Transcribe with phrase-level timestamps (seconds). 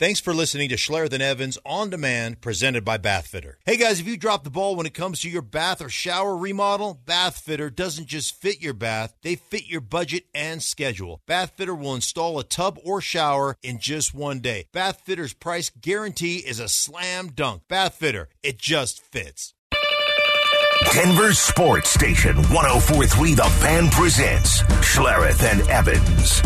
[0.00, 3.56] Thanks for listening to Schlereth and Evans on demand, presented by Bathfitter.
[3.66, 6.34] Hey guys, if you drop the ball when it comes to your bath or shower
[6.38, 11.20] remodel, Bathfitter doesn't just fit your bath, they fit your budget and schedule.
[11.28, 14.68] Bathfitter will install a tub or shower in just one day.
[14.72, 17.64] Bathfitter's price guarantee is a slam dunk.
[17.68, 19.52] Bathfitter, it just fits.
[20.94, 26.40] Denver Sports Station 1043 The Fan presents Schlereth and Evans.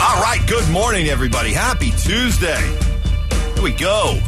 [0.00, 1.52] All right, good morning, everybody.
[1.52, 2.60] Happy Tuesday.
[3.54, 4.18] Here we go.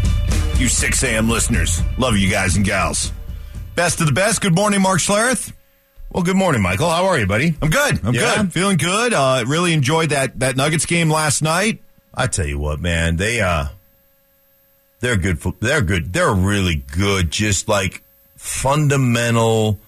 [0.56, 1.28] You 6 a.m.
[1.28, 1.80] listeners.
[1.96, 3.12] Love you guys and gals.
[3.76, 4.40] Best of the best.
[4.42, 5.52] Good morning, Mark Schlereth.
[6.12, 6.90] Well, good morning, Michael.
[6.90, 7.54] How are you, buddy?
[7.62, 8.00] I'm good.
[8.04, 8.42] I'm Yeah?
[8.42, 8.52] good.
[8.52, 9.14] Feeling good.
[9.14, 11.80] Uh, really enjoyed that, that Nuggets game last night.
[12.12, 13.66] I tell you what, man, they uh
[14.98, 16.12] they're good fo- they're good.
[16.12, 18.02] They're really good just like
[18.36, 19.78] fundamental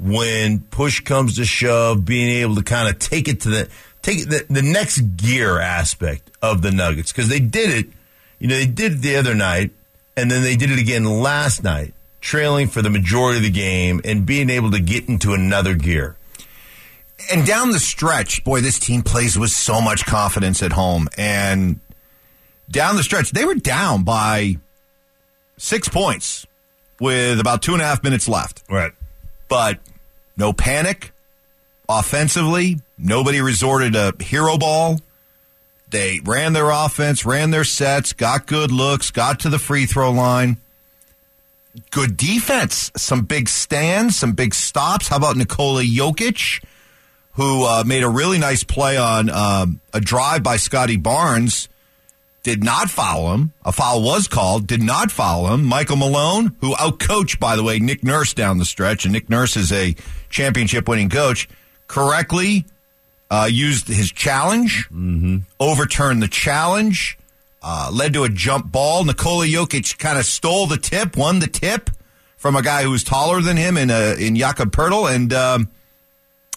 [0.00, 3.68] when push comes to shove, being able to kind of take it to the
[4.08, 7.92] take the, the next gear aspect of the Nuggets because they did it,
[8.38, 9.70] you know, they did it the other night
[10.16, 14.00] and then they did it again last night, trailing for the majority of the game
[14.04, 16.16] and being able to get into another gear.
[17.30, 21.08] And down the stretch, boy, this team plays with so much confidence at home.
[21.18, 21.80] And
[22.70, 24.56] down the stretch, they were down by
[25.58, 26.46] six points
[27.00, 28.62] with about two and a half minutes left.
[28.70, 28.92] Right.
[29.48, 29.78] but
[30.36, 31.12] no panic
[31.88, 32.80] offensively.
[32.96, 35.00] Nobody resorted to hero ball.
[35.90, 40.10] They ran their offense, ran their sets, got good looks, got to the free throw
[40.10, 40.58] line.
[41.90, 45.08] Good defense, some big stands, some big stops.
[45.08, 46.62] How about Nikola Jokic,
[47.32, 51.68] who uh, made a really nice play on um, a drive by Scotty Barnes?
[52.42, 53.52] Did not foul him.
[53.64, 54.66] A foul was called.
[54.66, 55.64] Did not foul him.
[55.64, 59.56] Michael Malone, who outcoached, by the way, Nick Nurse down the stretch, and Nick Nurse
[59.56, 59.94] is a
[60.30, 61.48] championship winning coach,
[61.88, 62.64] correctly
[63.30, 64.88] uh, used his challenge,
[65.60, 67.18] overturned the challenge,
[67.62, 69.04] uh, led to a jump ball.
[69.04, 71.90] Nikola Jokic kind of stole the tip, won the tip
[72.36, 75.68] from a guy who was taller than him in uh, in Jakob Poeltl, and um,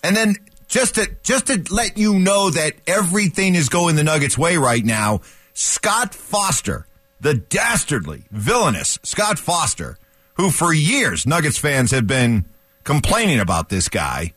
[0.04, 0.36] and then
[0.68, 4.86] just to just to let you know that everything is going the Nuggets' way right
[4.86, 5.22] now.
[5.54, 6.88] Scott Foster,
[7.20, 9.98] the dastardly, villainous Scott Foster,
[10.36, 12.46] who for years Nuggets fans have been
[12.86, 14.34] complaining about this guy,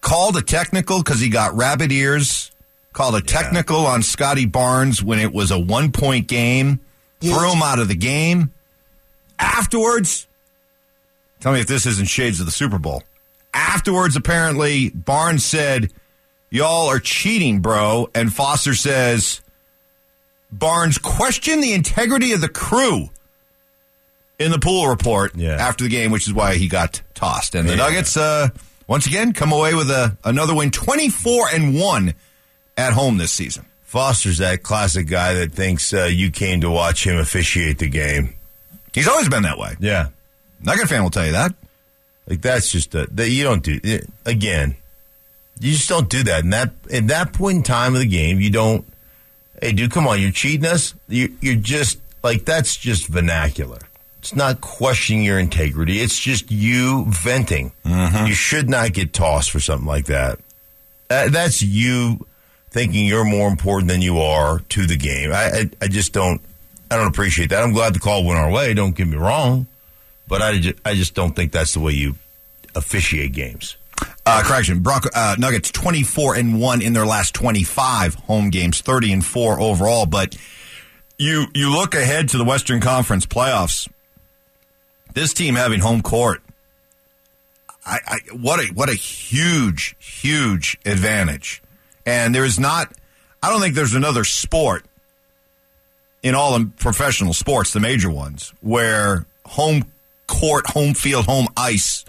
[0.00, 2.50] called a technical because he got rabbit ears.
[2.92, 6.80] Called a technical on Scotty Barnes when it was a one point game.
[7.20, 8.52] Threw him out of the game.
[9.38, 10.26] Afterwards,
[11.40, 13.02] tell me if this isn't shades of the Super Bowl.
[13.54, 15.92] Afterwards, apparently, Barnes said,
[16.50, 18.10] Y'all are cheating, bro.
[18.12, 19.40] And Foster says,
[20.50, 23.08] Barnes questioned the integrity of the crew
[24.40, 25.52] in the pool report Yeah.
[25.54, 27.54] after the game, which is why he got tossed.
[27.54, 27.84] And the Yeah.
[27.84, 28.48] Nuggets, uh,
[28.90, 32.12] once again, come away with a, another win, 24 and 1
[32.76, 33.64] at home this season.
[33.84, 38.34] Foster's that classic guy that thinks uh, you came to watch him officiate the game.
[38.92, 39.76] He's always been that way.
[39.78, 40.08] Yeah.
[40.60, 41.54] Nugget fan will tell you that.
[42.26, 44.74] Like that's just a, that you don't do it, again.
[45.60, 46.42] You just don't do that.
[46.42, 48.84] And that at that point in time of the game, you don't.
[49.62, 50.20] Hey, dude, come on!
[50.20, 50.94] You're cheating us.
[51.06, 53.78] You, you're just like that's just vernacular.
[54.20, 55.98] It's not questioning your integrity.
[56.00, 57.72] It's just you venting.
[57.84, 60.38] You should not get tossed for something like that.
[61.08, 62.26] That- that's you
[62.70, 65.32] thinking you're more important than you are to the game.
[65.32, 66.40] I, I, I just don't.
[66.90, 67.62] I don't appreciate that.
[67.62, 68.74] I'm glad the call went our way.
[68.74, 69.66] Don't get me wrong,
[70.28, 72.16] but I just, I just don't think that's the way you
[72.74, 73.76] officiate games.
[74.26, 79.12] Uh, correction, Bronco, uh, Nuggets 24 and 1 in their last 25 home games, 30
[79.12, 80.04] and 4 overall.
[80.06, 80.36] But
[81.18, 83.88] you, you look ahead to the Western Conference playoffs.
[85.14, 86.42] This team having home court,
[87.84, 91.62] I, I, what a, what a huge, huge advantage.
[92.06, 92.92] And there is not,
[93.42, 94.84] I don't think there's another sport
[96.22, 99.84] in all the professional sports, the major ones, where home
[100.26, 102.04] court, home field, home ice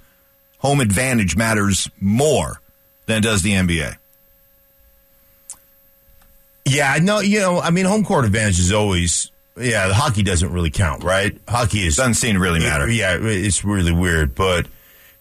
[0.62, 2.62] home advantage matters more
[3.08, 3.98] than does the NBA.
[6.66, 9.31] Yeah, no, you know, I mean, home court advantage is always.
[9.58, 11.38] Yeah, the hockey doesn't really count, right?
[11.48, 12.90] Hockey is Doesn't seem to really matter.
[12.90, 14.68] Yeah, it's really weird, but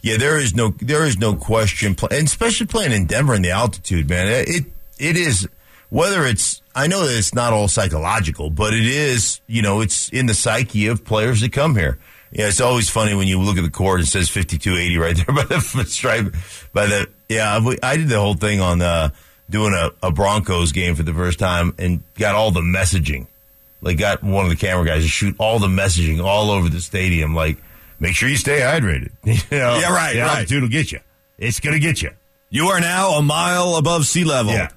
[0.02, 3.50] yeah, there is no there is no question, and especially playing in Denver in the
[3.50, 4.28] altitude, man.
[4.46, 4.64] It
[4.98, 5.48] it is
[5.90, 10.08] whether it's I know that it's not all psychological, but it is you know it's
[10.10, 11.98] in the psyche of players that come here.
[12.32, 14.76] Yeah, it's always funny when you look at the court and it says fifty two
[14.76, 16.34] eighty right there by the stripe
[16.72, 17.60] by the yeah.
[17.82, 19.10] I did the whole thing on uh,
[19.50, 23.26] doing a, a Broncos game for the first time and got all the messaging.
[23.82, 26.80] Like got one of the camera guys to shoot all the messaging all over the
[26.80, 27.34] stadium.
[27.34, 27.56] Like,
[27.98, 29.10] make sure you stay hydrated.
[29.24, 29.78] you know?
[29.78, 30.30] Yeah, right, The right.
[30.38, 31.00] altitude will get you.
[31.38, 32.10] It's gonna get you.
[32.50, 34.52] You are now a mile above sea level.
[34.52, 34.68] Yeah.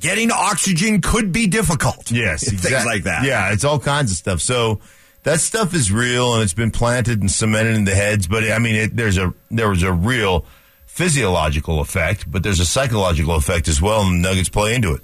[0.00, 2.10] Getting oxygen could be difficult.
[2.10, 3.24] Yes, things like that.
[3.24, 4.40] Yeah, it's all kinds of stuff.
[4.40, 4.80] So
[5.22, 8.26] that stuff is real and it's been planted and cemented in the heads.
[8.26, 10.44] But I mean, it, there's a there was a real
[10.86, 15.00] physiological effect, but there's a psychological effect as well, and the Nuggets play into it.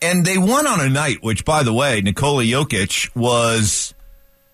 [0.00, 3.94] And they won on a night, which, by the way, Nikola Jokic was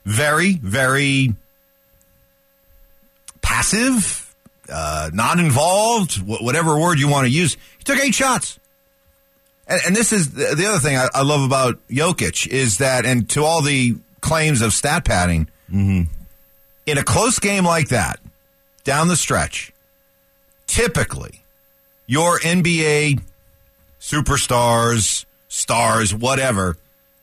[0.05, 1.35] very, very
[3.43, 4.35] passive,
[4.69, 7.57] uh, not involved, wh- whatever word you want to use.
[7.79, 8.59] He took eight shots.
[9.67, 13.05] And, and this is the the other thing I, I love about Jokic is that,
[13.07, 15.49] and to all the claims of stat padding,
[16.87, 18.21] in a close game like that,
[18.85, 19.73] down the stretch,
[20.67, 21.43] typically
[22.07, 23.21] your NBA
[24.01, 26.77] superstars, stars, whatever,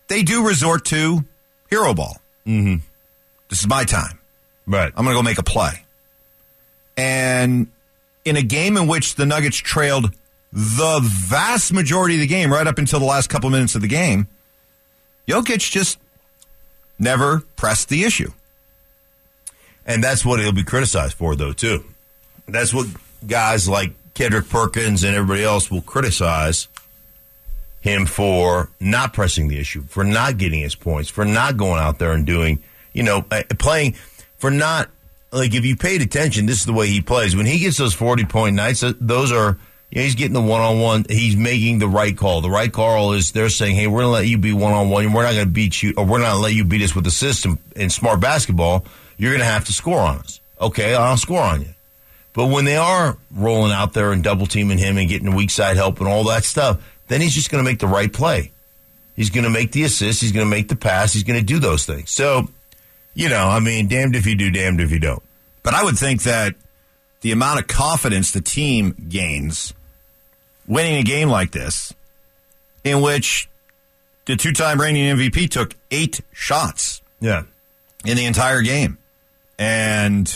[0.07, 1.25] they do resort to
[1.69, 2.18] hero ball.
[2.48, 2.78] Mm-hmm.
[3.50, 4.19] This is my time.
[4.66, 4.92] Right.
[4.95, 5.83] I'm going to go make a play.
[6.95, 7.68] And
[8.24, 10.13] in a game in which the Nuggets trailed
[10.54, 13.88] the vast majority of the game, right up until the last couple minutes of the
[13.88, 14.28] game,
[15.27, 16.00] Jokic just
[17.00, 18.31] never pressed the issue.
[19.86, 21.84] And that's what he'll be criticized for, though, too.
[22.48, 22.88] That's what
[23.25, 26.68] guys like Kendrick Perkins and everybody else will criticize
[27.81, 32.00] him for not pressing the issue, for not getting his points, for not going out
[32.00, 32.63] there and doing,
[32.94, 33.94] you know, uh, playing,
[34.38, 34.89] for not,
[35.31, 37.36] like, if you paid attention, this is the way he plays.
[37.36, 39.57] When he gets those 40 point nights, those are,
[39.89, 41.06] you know, he's getting the one on one.
[41.10, 42.42] He's making the right call.
[42.42, 44.89] The right call is they're saying, hey, we're going to let you be one on
[44.89, 45.12] one.
[45.12, 46.95] We're not going to beat you, or we're not going to let you beat us
[46.95, 48.86] with the system in smart basketball.
[49.18, 50.39] You're going to have to score on us.
[50.60, 51.74] Okay, I'll score on you.
[52.34, 55.75] But when they are rolling out there and double teaming him and getting weak side
[55.75, 56.81] help and all that stuff,
[57.12, 58.52] then he's just going to make the right play.
[59.16, 60.22] He's going to make the assist.
[60.22, 61.13] He's going to make the pass.
[61.13, 62.10] He's going to do those things.
[62.12, 62.48] So,
[63.13, 65.22] you know, I mean, damned if you do, damned if you don't.
[65.63, 66.56] But I would think that
[67.22, 69.74] the amount of confidence the team gains
[70.68, 71.94] winning a game like this,
[72.84, 73.50] in which
[74.25, 77.44] the two time reigning MVP took eight shots Yeah.
[78.06, 78.98] in the entire game.
[79.60, 80.34] And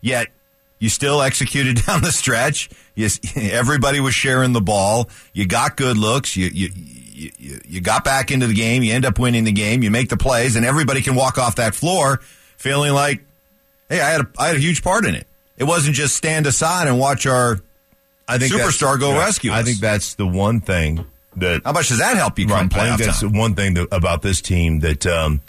[0.00, 0.28] yet
[0.78, 2.68] you still executed down the stretch.
[2.94, 5.08] You, everybody was sharing the ball.
[5.32, 6.36] You got good looks.
[6.36, 6.70] You, you,
[7.12, 8.82] you, you- got back into the game.
[8.82, 9.82] You end up winning the game.
[9.82, 12.20] You make the plays, and everybody can walk off that floor
[12.56, 13.22] feeling like,
[13.88, 15.26] hey, I had a, I had a huge part in it.
[15.56, 17.58] It wasn't just stand aside and watch our
[18.28, 21.06] I think superstar go yeah, rescue I think that's the one thing
[21.36, 22.76] that How much does that help you come Right.
[22.76, 23.32] I think that's time?
[23.32, 25.40] the one thing that, about this team that um,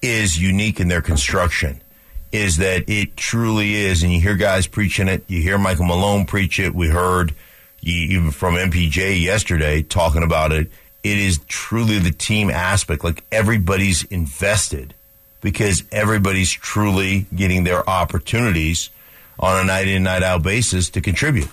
[0.00, 1.82] is unique in their construction
[2.32, 5.24] is that it truly is, and you hear guys preaching it.
[5.26, 6.74] You hear Michael Malone preach it.
[6.74, 7.34] We heard
[7.82, 10.70] even from MPJ yesterday talking about it.
[11.02, 13.02] It is truly the team aspect.
[13.02, 14.94] Like everybody's invested
[15.40, 18.90] because everybody's truly getting their opportunities
[19.38, 21.48] on a night in, night out basis to contribute.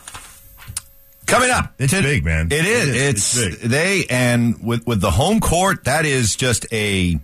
[1.26, 2.48] Coming up, It's big, man.
[2.52, 2.88] It is.
[2.90, 2.96] It is.
[2.96, 3.70] It's, It's big.
[3.70, 7.20] they and with with the home court, that is just a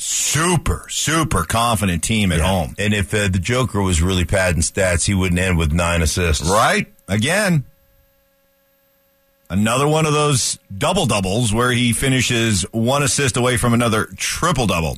[0.00, 2.74] super super confident team at home.
[2.78, 6.48] And if uh, the Joker was really padding stats, he wouldn't end with nine assists.
[6.48, 6.92] Right?
[7.06, 7.64] Again,
[9.50, 14.66] another one of those double doubles where he finishes one assist away from another triple
[14.66, 14.96] double.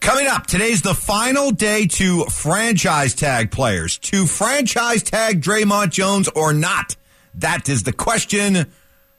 [0.00, 3.96] Coming up, today's the final day to franchise tag players.
[3.98, 6.96] To franchise tag Dre'Mont Jones or not?
[7.36, 8.70] That is the question.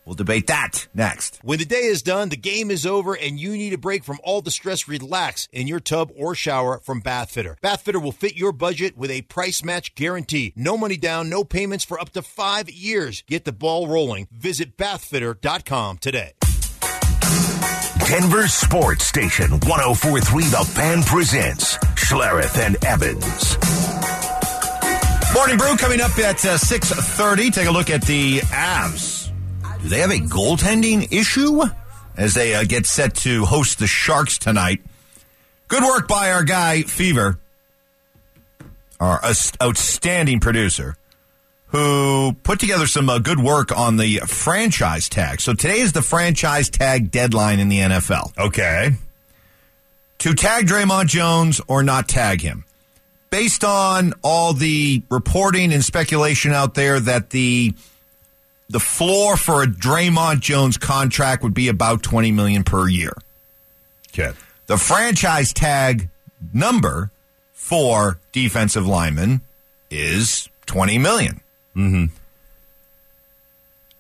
[0.05, 1.39] We'll debate that next.
[1.41, 4.19] When the day is done, the game is over, and you need a break from
[4.23, 4.87] all the stress.
[4.87, 7.59] Relax in your tub or shower from Bathfitter.
[7.59, 10.53] Bathfitter will fit your budget with a price match guarantee.
[10.55, 13.23] No money down, no payments for up to five years.
[13.27, 14.27] Get the ball rolling.
[14.31, 16.33] Visit bathfitter.com today.
[18.07, 23.57] Denver Sports Station 1043 The Fan presents Schlereth and Evans.
[25.33, 27.51] Morning Brew coming up at uh, 6.30.
[27.51, 29.24] Take a look at the Avs.
[29.81, 31.61] Do they have a goaltending issue
[32.17, 34.81] as they uh, get set to host the Sharks tonight?
[35.67, 37.39] Good work by our guy, Fever,
[38.99, 39.19] our
[39.61, 40.95] outstanding producer,
[41.67, 45.41] who put together some uh, good work on the franchise tag.
[45.41, 48.93] So today is the franchise tag deadline in the NFL Okay.
[50.19, 52.63] to tag Dre'Mont Jones or not tag him.
[53.31, 57.73] Based on all the reporting and speculation out there that the
[58.69, 63.13] the floor for a Dre'Mont Jones contract would be about 20 million per year.
[64.13, 64.31] Okay.
[64.67, 66.09] The franchise tag
[66.53, 67.11] number
[67.53, 69.41] for defensive linemen
[69.91, 71.41] is 20 million.
[71.75, 72.05] Mm-hmm.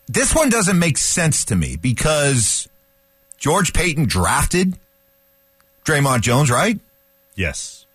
[0.07, 2.67] This one doesn't make sense to me because
[3.37, 4.77] George Paton drafted
[5.83, 6.79] Dre'Mont Jones, right?
[7.35, 7.85] Yes.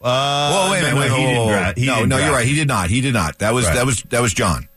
[0.00, 1.48] Uh, Whoa, wait a minute, no, wait, no, whoa, he whoa, didn't whoa.
[1.52, 2.46] dra- he no, didn't no, you're right.
[2.46, 2.90] He did not.
[2.90, 3.38] He did not.
[3.40, 3.74] That was Right.
[3.74, 4.68] that was that was John.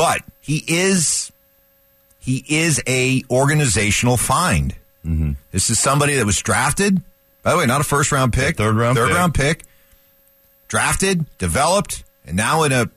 [0.00, 1.30] But he is
[2.20, 4.74] he is a organizational find.
[5.04, 5.32] Mm-hmm.
[5.50, 7.02] This is somebody that was drafted.
[7.42, 9.16] By the way, not a first round pick, third round third pick.
[9.16, 9.62] round pick,
[10.68, 12.88] drafted, developed, and now in a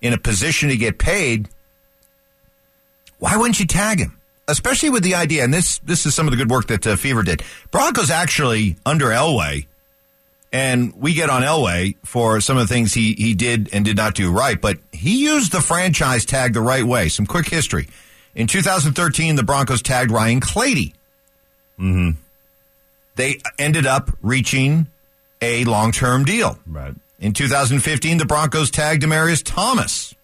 [0.00, 1.48] in a position to get paid.
[3.20, 4.18] Why wouldn't you tag him?
[4.48, 6.96] Especially with the idea, and this this is some of the good work that uh,
[6.96, 7.44] Fever did.
[7.70, 9.66] Broncos actually under Elway,
[10.52, 13.96] and we get on Elway for some of the things he he did and did
[13.96, 17.08] not do right, but he used the franchise tag the right way.
[17.08, 17.88] Some quick history.
[18.34, 20.94] In 2013, the Broncos tagged Ryan Clady.
[21.78, 22.20] Mm-hmm.
[23.16, 24.86] They ended up reaching
[25.42, 26.58] a long term deal.
[26.66, 26.94] Right.
[27.20, 30.14] In 2015, the Broncos tagged Demaryius Thomas.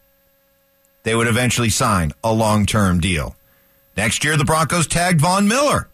[1.02, 3.36] They would eventually sign a long term deal.
[3.96, 5.88] Next year, the Broncos tagged Von Miller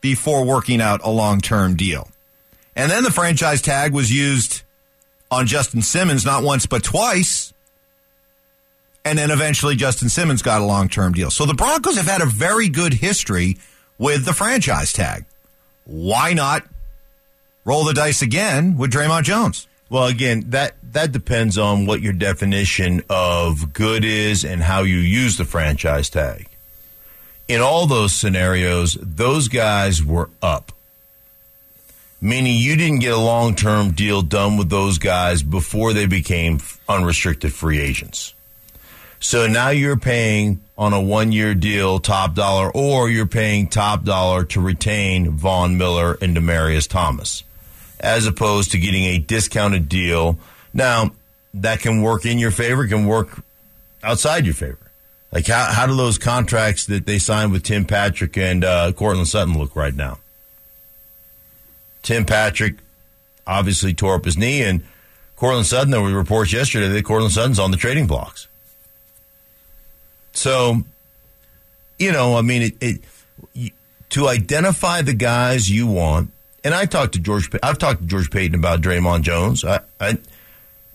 [0.00, 2.11] before working out a long term deal.
[2.74, 4.62] And then the franchise tag was used
[5.30, 7.52] on Justin Simmons not once but twice.
[9.04, 11.30] And then eventually Justin Simmons got a long term deal.
[11.30, 13.56] So the Broncos have had a very good history
[13.98, 15.24] with the franchise tag.
[15.84, 16.64] Why not
[17.64, 19.66] roll the dice again with Dre'Mont Jones?
[19.90, 24.96] Well, again, that that depends on what your definition of good is and how you
[24.96, 26.48] use the franchise tag.
[27.48, 30.72] In all those scenarios, those guys were up.
[32.24, 36.60] Meaning you didn't get a long term deal done with those guys before they became
[36.88, 38.32] unrestricted free agents.
[39.18, 44.04] So now you're paying on a one year deal top dollar, or you're paying top
[44.04, 47.42] dollar to retain Von Miller and Demaryius Thomas,
[47.98, 50.38] as opposed to getting a discounted deal.
[50.72, 51.10] Now,
[51.54, 53.42] that can work in your favor, can work
[54.02, 54.78] outside your favor.
[55.32, 59.28] Like, how, how do those contracts that they signed with Tim Patrick and uh, Courtland
[59.28, 60.18] Sutton look right now?
[62.02, 62.76] Tim Patrick
[63.46, 64.82] obviously tore up his knee, and
[65.36, 68.48] Courtland Sutton, there were reports yesterday that Courtland Sutton's on the trading blocks.
[70.32, 70.82] So,
[71.98, 73.02] you know, I mean, it,
[73.54, 73.72] it
[74.10, 76.30] to identify the guys you want,
[76.64, 77.50] and I talked to George.
[77.62, 79.64] I've talked to George Paton about Dre'Mont Jones.
[79.64, 80.18] I, I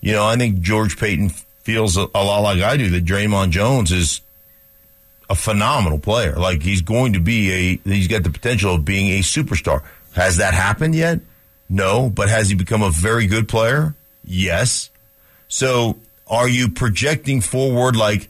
[0.01, 1.29] you know, I think George Paton
[1.61, 4.21] feels a, a lot like I do that Dre'Mont Jones is
[5.29, 6.35] a phenomenal player.
[6.35, 9.83] Like he's going to be a, he's got the potential of being a superstar.
[10.17, 11.19] Has that happened yet?
[11.69, 13.93] No, but has he become a very good player?
[14.25, 14.89] Yes.
[15.47, 18.27] So are you projecting forward like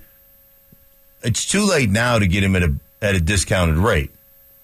[1.24, 4.12] it's too late now to get him at a at a discounted rate?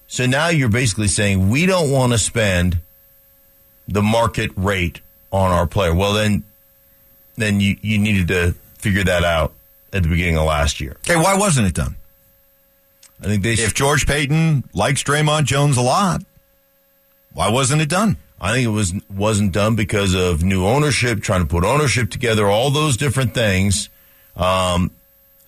[0.08, 2.80] So now you're basically saying we don't want to spend
[3.88, 5.00] the market rate
[5.32, 5.96] on our player.
[5.96, 6.44] Well then
[7.36, 9.53] then you, you needed to figure that out
[9.94, 10.98] at the beginning of last year.
[11.10, 11.96] Okay, why wasn't it done?
[13.22, 16.22] I think they If George Paton likes Dre'Mont Jones a lot,
[17.34, 18.18] why wasn't it done?
[18.40, 22.48] I think it was wasn't done because of new ownership, trying to put ownership together,
[22.48, 23.90] all those different things.
[24.36, 24.92] Um,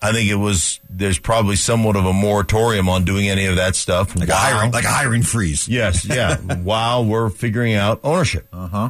[0.02, 3.76] I think it was there's probably somewhat of a moratorium on doing any of that
[3.76, 4.16] stuff.
[4.16, 5.68] Like a hiring, like a hiring freeze.
[5.68, 8.48] yes, yeah, while we're figuring out ownership.
[8.54, 8.90] Uh huh.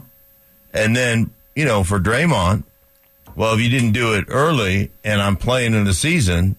[0.74, 2.64] And then, you know, for Dre'Mont,
[3.36, 6.58] well, if you didn't do it early and I'm playing in the season,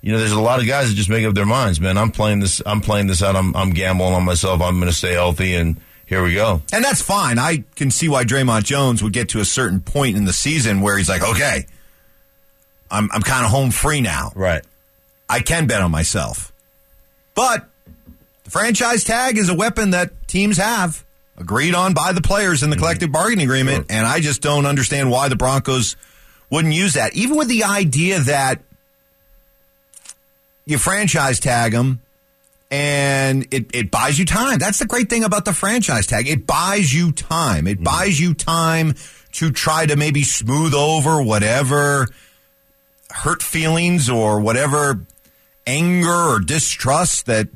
[0.00, 1.98] you know, there's a lot of guys that just make up their minds, man.
[1.98, 3.34] I'm playing this, I'm playing this out.
[3.34, 4.60] I'm, I'm gambling on myself.
[4.60, 6.62] I'm going to stay healthy and here we go.
[6.72, 7.38] And that's fine.
[7.38, 10.80] I can see why Dre'Mont Jones would get to a certain point in the season
[10.80, 11.66] where he's like, okay,
[12.90, 14.32] I'm, I'm kind of home free now.
[14.36, 14.64] Right.
[15.28, 16.52] I can bet on myself.
[17.34, 17.68] But
[18.44, 21.04] the franchise tag is a weapon that teams have
[21.36, 22.82] agreed on by the players in the mm-hmm.
[22.82, 23.90] collective bargaining agreement.
[23.90, 23.98] Sure.
[23.98, 25.96] And I just don't understand why the Broncos
[26.50, 27.14] wouldn't use that.
[27.16, 28.62] Even with the idea that
[30.66, 32.00] you franchise tag them
[32.70, 34.58] and it, it buys you time.
[34.58, 36.28] That's the great thing about the franchise tag.
[36.28, 37.66] It buys you time.
[37.66, 37.84] It mm-hmm.
[37.84, 38.94] buys you time
[39.32, 42.08] to try to maybe smooth over whatever
[43.10, 45.00] hurt feelings or whatever
[45.66, 47.48] anger or distrust that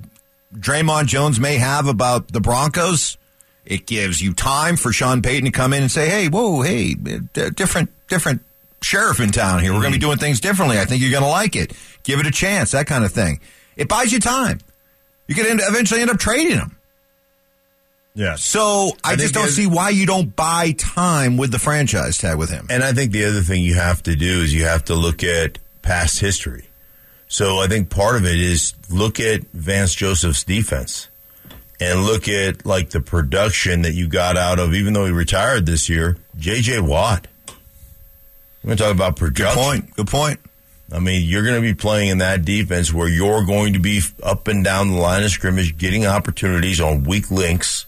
[0.54, 3.16] Dre'Mont Jones may have about the Broncos.
[3.64, 6.94] It gives you time for Sean Payton to come in and say, "Hey, whoa, hey,
[6.94, 8.42] d- different, different
[8.82, 9.72] sheriff in town here.
[9.72, 10.10] We're going to be mm-hmm.
[10.10, 10.78] doing things differently.
[10.78, 11.72] I think you're going to like it.
[12.02, 12.72] Give it a chance.
[12.72, 13.40] That kind of thing.
[13.76, 14.58] It buys you time.
[15.26, 16.76] You could end, eventually end up trading them.
[18.14, 18.34] Yeah.
[18.34, 22.38] So I, I just don't see why you don't buy time with the franchise tag
[22.38, 22.66] with him.
[22.68, 25.22] And I think the other thing you have to do is you have to look
[25.22, 26.66] at past history.
[27.28, 31.08] So I think part of it is look at Vance Joseph's defense
[31.80, 35.64] and look at like the production that you got out of, even though he retired
[35.64, 36.80] this year, J.J.
[36.80, 37.28] Watt.
[38.62, 39.96] We're going to talk about Good point.
[39.96, 40.40] Good point.
[40.92, 44.02] I mean, you're going to be playing in that defense where you're going to be
[44.22, 47.86] up and down the line of scrimmage, getting opportunities on weak links.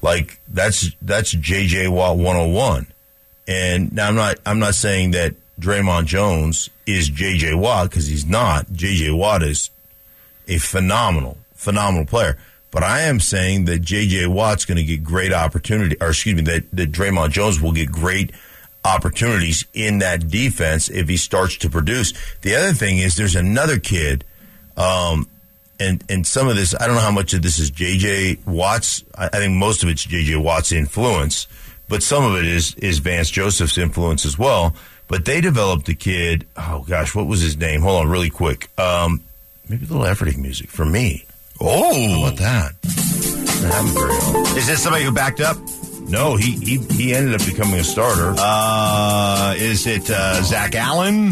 [0.00, 2.86] Like that's that's JJ Watt 101.
[3.46, 8.24] And now I'm not I'm not saying that Dre'Mont Jones is JJ Watt because he's
[8.24, 8.66] not.
[8.66, 9.70] JJ Watt is
[10.46, 12.38] a phenomenal, phenomenal player.
[12.70, 14.26] But I am saying that J.J.
[14.26, 17.90] Watt's going to get great opportunity, or excuse me, that, that Dre'Mont Jones will get
[17.90, 18.32] great
[18.94, 22.12] opportunities in that defense if he starts to produce.
[22.42, 24.24] The other thing is there's another kid,
[24.76, 25.28] um,
[25.80, 28.38] and and some of this I don't know how much of this is J.J.
[28.46, 29.04] Watt's.
[29.16, 30.36] I, I think most of it's J.J.
[30.36, 31.46] Watt's influence,
[31.88, 34.74] but some of it is is Vance Joseph's influence as well.
[35.06, 36.46] But they developed a kid.
[36.56, 37.80] Oh gosh, what was his name?
[37.82, 38.68] Hold on, really quick.
[38.78, 39.22] Um,
[39.68, 41.24] maybe a little efforting music for me.
[41.60, 42.72] Oh, How about that?
[42.84, 44.56] I haven't very often.
[44.58, 45.56] is this somebody who backed up?
[46.08, 48.34] No, he, he he ended up becoming a starter.
[48.38, 51.30] Uh, is it uh, Zach Allen?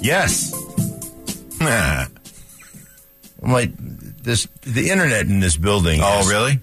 [0.00, 0.52] yes,
[1.60, 2.06] Nah.
[3.42, 3.70] I'm like
[4.22, 4.48] this.
[4.62, 6.00] The internet in this building.
[6.02, 6.60] Oh, is- really?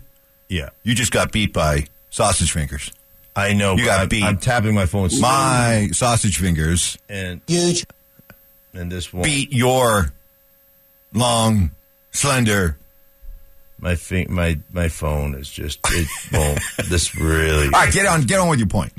[0.48, 2.92] Yeah, You just got beat by sausage fingers.
[3.36, 3.76] I know.
[3.76, 4.24] You got I'm, beat.
[4.24, 5.10] I'm tapping my phone.
[5.20, 7.86] My sausage fingers and huge
[8.74, 9.24] and this one.
[9.24, 10.12] beat your
[11.14, 11.72] long,
[12.12, 12.78] slender.
[13.86, 16.60] My fi- my my phone is just it won't.
[16.90, 17.66] this really.
[17.66, 18.92] All right, get on, get on with your point.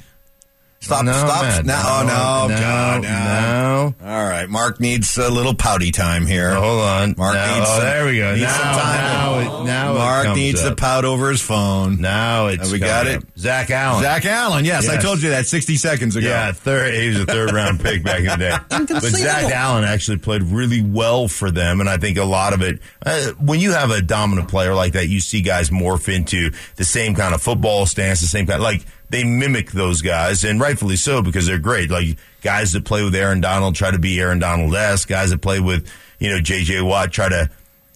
[0.79, 1.43] Stop, No, stop.
[1.43, 1.67] man.
[1.67, 3.09] No, oh, no, no, God, no.
[3.09, 3.95] no.
[4.09, 6.51] All right, Mark needs a little pouty time here.
[6.51, 7.15] Oh, hold on.
[7.17, 8.31] Mark Now- needs oh, some- there we go.
[8.33, 9.01] needs Now, some time.
[9.01, 10.69] now, it, now it Mark comes needs up.
[10.77, 12.01] to pout over his phone.
[12.01, 13.23] Now it's And we got coming it.
[13.25, 13.39] up.
[13.39, 14.03] Zach Allen.
[14.03, 16.29] Zach Allen, yes, I told you that 60 seconds ago.
[16.29, 16.95] Yeah, third.
[16.95, 18.57] He was a third round pick back in the day.
[18.69, 22.63] But Zach Allen actually played really well for them, and I think a lot of
[22.63, 22.79] it.
[23.05, 26.85] Uh, when you have a dominant player like that, you see guys morph into the
[26.85, 28.63] same kind of football stance, the same kind.
[28.63, 31.91] Like they mimic those guys, and rightfully so because they're great.
[31.91, 35.09] Like guys that play with Aaron Donald try to be Aaron Donald esque.
[35.09, 36.83] Guys that play with you know J.J.
[36.83, 37.51] Watt try to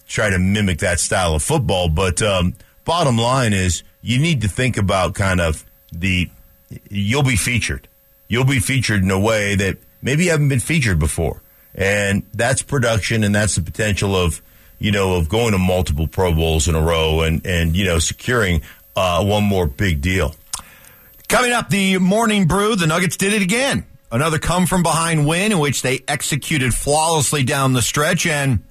[0.07, 1.89] try to mimic that style of football.
[1.89, 2.53] But um,
[2.85, 6.29] bottom line is, you need to think about kind of the
[6.89, 7.87] you'll be featured.
[8.27, 11.41] You'll be featured in a way that maybe you haven't been featured before,
[11.75, 14.41] and that's production, and that's the potential of
[14.79, 17.99] you know of going to multiple Pro Bowls in a row, and and you know
[17.99, 18.61] securing
[18.95, 20.35] uh, one more big deal.
[21.31, 23.85] Coming up, the morning brew, the Nuggets did it again.
[24.11, 28.25] Another come from behind win in which they executed flawlessly down the stretch.
[28.25, 28.65] And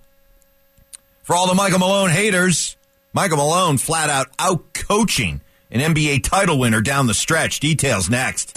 [1.22, 2.76] for all the Michael Malone haters,
[3.14, 7.60] Michael Malone flat out out coaching an NBA title winner down the stretch.
[7.60, 8.52] Details next.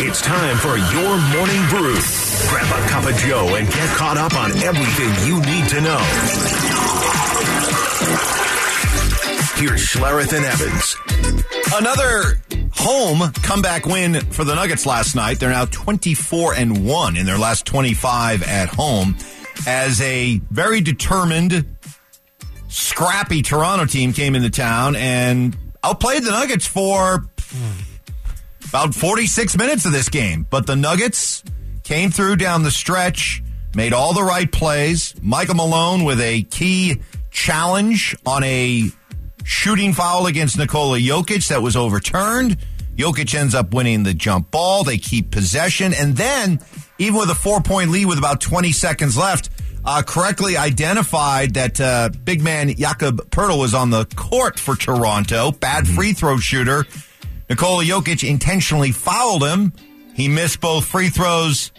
[0.00, 1.98] It's time for your morning brew.
[2.50, 5.98] Grab a cup of Joe and get caught up on everything you need to know.
[9.56, 10.96] Here's Schlereth and Evans.
[11.74, 12.38] Another
[12.78, 15.40] home comeback win for the Nuggets last night.
[15.40, 19.16] They're now 24 and 1 in their last 25 at home
[19.66, 21.76] as a very determined,
[22.68, 27.26] scrappy Toronto team came into town and outplayed the Nuggets for
[28.68, 30.46] about 46 minutes of this game.
[30.48, 31.42] But the Nuggets
[31.82, 33.42] came through down the stretch,
[33.74, 35.14] made all the right plays.
[35.20, 38.90] Michael Malone with a key challenge on a
[39.48, 42.58] shooting foul against Nikola Jokic that was overturned.
[42.96, 44.84] Jokic ends up winning the jump ball.
[44.84, 45.94] They keep possession.
[45.94, 46.60] And then,
[46.98, 49.48] even with a four point lead with about 20 seconds left,
[49.84, 55.50] uh, correctly identified that uh, big man Jakob Poeltl was on the court for Toronto.
[55.52, 56.84] Bad free throw shooter.
[57.48, 59.72] Nikola Jokic intentionally fouled him.
[60.12, 61.72] He missed both free throws.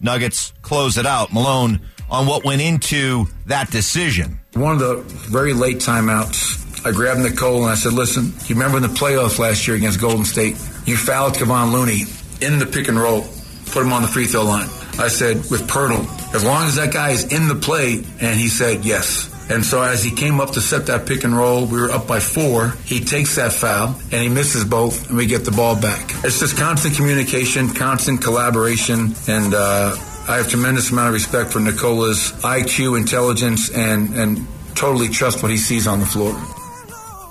[0.00, 1.32] Nuggets close it out.
[1.32, 4.38] Malone on what went into that decision.
[4.52, 4.96] One of the
[5.30, 9.40] very late timeouts, I grabbed Nikola and I said, listen, you remember in the playoffs
[9.40, 10.52] last year against Golden State,
[10.84, 12.02] you fouled Kevon Looney
[12.40, 13.26] in the pick and roll,
[13.72, 14.68] put him on the free throw line.
[14.96, 18.46] I said, with Poeltl, as long as that guy is in the play, and he
[18.46, 19.28] said yes.
[19.50, 22.06] And so as he came up to set that pick and roll, we were up
[22.06, 22.68] by four.
[22.84, 26.12] He takes that foul and he misses both, and we get the ball back.
[26.22, 29.96] It's just constant communication, constant collaboration, and uh,
[30.28, 34.46] I have tremendous amount of respect for Nikola's IQ, intelligence, and and
[34.76, 36.40] totally trust what he sees on the floor.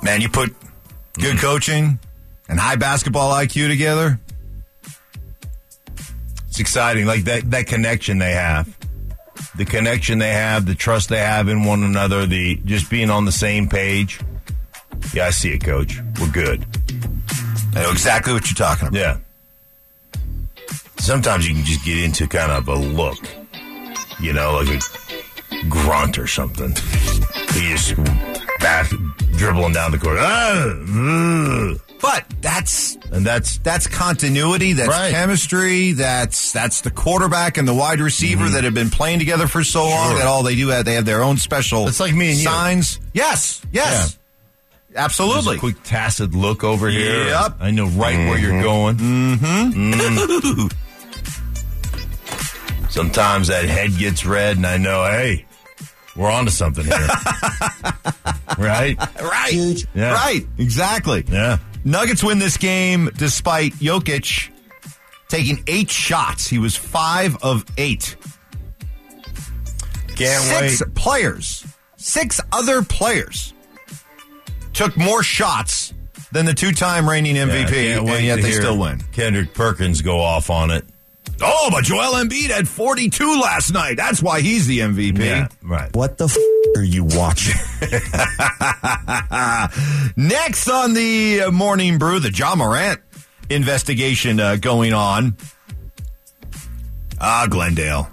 [0.05, 0.55] Man, you put
[1.13, 1.37] good mm-hmm.
[1.39, 1.99] coaching
[2.47, 4.19] and high basketball IQ together.
[6.47, 8.69] It's exciting, like that that connection they have,
[9.55, 13.25] the connection they have, the trust they have in one another, the just being on
[13.25, 14.19] the same page.
[15.11, 15.99] Yeah, I see it, Coach.
[16.21, 16.63] We're good.
[17.75, 18.99] I know exactly what you're talking about.
[18.99, 19.17] Yeah.
[20.97, 23.17] Sometimes you can just get into kind of a look,
[24.19, 24.81] you know, like
[25.51, 26.75] a grunt or something.
[27.53, 27.95] He just
[28.59, 28.91] back,
[29.37, 30.17] dribbling down the court.
[30.19, 31.73] Ah.
[32.01, 35.11] But that's and that's that's continuity, that's Right.
[35.11, 39.63] chemistry, that's that's the quarterback and the wide receiver that have been playing together for
[39.63, 40.19] so long Sure.
[40.19, 42.43] that all they do have they have their own special It's like me and you.
[42.43, 42.99] signs.
[43.13, 44.17] Yes, yes.
[44.89, 45.57] There's Absolutely.
[45.57, 47.25] a quick tacit look over here.
[47.27, 47.55] Yep.
[47.59, 48.95] I know right where you're going.
[48.97, 50.67] Mm-hmm.
[52.89, 55.45] Sometimes that head gets red, and I know, hey,
[56.15, 56.93] we're on to something here.
[58.57, 58.97] right?
[59.21, 59.51] Right.
[59.51, 59.85] Huge.
[59.93, 60.13] Yeah.
[60.13, 60.45] Right.
[60.57, 61.25] Exactly.
[61.29, 61.57] Yeah.
[61.83, 64.49] Nuggets win this game despite Jokic
[65.27, 66.47] taking eight shots.
[66.47, 68.15] He was five of eight.
[70.15, 70.95] Can't Six wait.
[70.95, 71.65] players,
[71.97, 73.53] six other players
[74.73, 75.93] took more shots
[76.31, 79.01] than the two-time reigning MVP, can't and yet they hear still win.
[79.11, 80.85] Kendrick Perkins go off on it.
[81.41, 83.97] Oh, but Joel Embiid had 42 last night.
[83.97, 85.19] That's why he's the MVP.
[85.19, 85.93] Yeah, right.
[85.95, 86.37] What the f-
[86.77, 87.55] are you watching?
[90.17, 93.01] Next on the uh, morning brew, the Ja Morant
[93.49, 95.35] investigation uh, going on.
[97.19, 98.09] Ah, Glendale.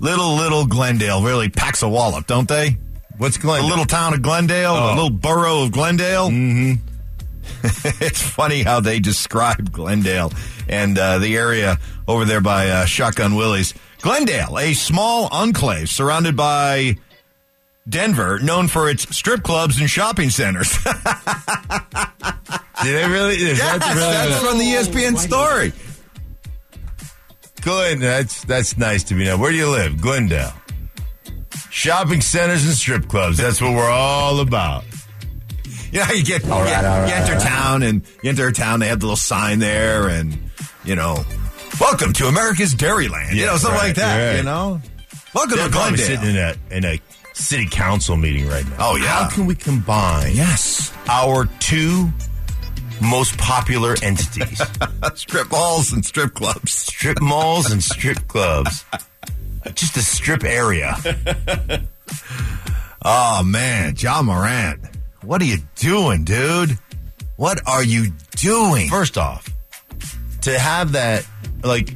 [0.00, 2.76] Little, little Glendale really packs a wallop, don't they?
[3.16, 3.68] What's The Glenn?
[3.68, 4.94] little town of Glendale, the Oh.
[4.94, 6.28] little borough of Glendale.
[6.30, 6.84] Mm-hmm.
[8.00, 10.32] it's funny how they describe Glendale
[10.68, 13.74] and uh, the area over there by uh, Shotgun Willie's.
[14.00, 16.96] Glendale, a small enclave surrounded by
[17.88, 20.72] Denver, known for its strip clubs and shopping centers.
[22.82, 23.34] Did they really?
[23.34, 24.12] Is Yes, that really?
[24.30, 25.72] that's from the ESPN story.
[27.60, 29.36] Glenn, that's that's nice to be know.
[29.36, 30.00] Where do you live?
[30.00, 30.52] Glendale.
[31.70, 33.36] Shopping centers and strip clubs.
[33.38, 34.84] That's what we're all about.
[35.98, 37.48] You know, you get, you, get- all right, you enter all right.
[37.48, 40.38] town and you enter town, they have the little sign there and,
[40.84, 41.24] you know,
[41.80, 43.34] welcome to America's Dairyland.
[43.34, 44.36] you know, something right, like that, right.
[44.36, 44.80] you know?
[45.34, 46.06] Welcome They're to Glendale.
[46.06, 47.00] sitting in a in a
[47.34, 48.76] city council meeting right now.
[48.78, 49.06] Oh, yeah.
[49.06, 50.92] How can we combine yes.
[51.08, 52.10] our two
[53.02, 54.62] most popular entities?
[55.16, 56.70] strip malls and strip clubs.
[56.70, 58.84] strip malls and strip clubs.
[59.74, 60.94] Just a strip area.
[63.00, 63.94] Oh, man.
[63.96, 64.80] Ja Morant.
[65.28, 66.78] What are you doing, dude?
[67.36, 68.88] What are you doing?
[68.88, 69.46] First off,
[70.40, 71.26] to have that,
[71.62, 71.94] like,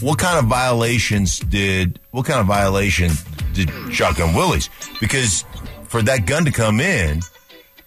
[0.00, 3.10] what kind of violations did, what kind of violation
[3.54, 4.70] did Shotgun Willie's?
[5.00, 5.44] Because
[5.88, 7.22] for that gun to come in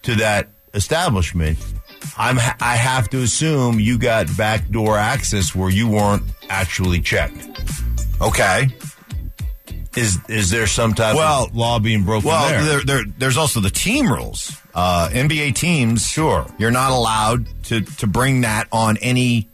[0.02, 1.58] to that establishment,
[2.17, 7.50] I'm, I have to assume you got backdoor access where you weren't actually checked.
[8.19, 8.67] Okay.
[9.96, 12.63] Is is there some type Well- of law being broken Well, there?
[12.65, 14.52] there, there, there's also the team rules.
[14.76, 16.46] Uh, NBA teams, Sure.
[16.58, 19.48] you're not allowed to, to bring that on any